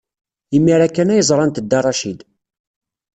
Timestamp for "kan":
0.95-1.11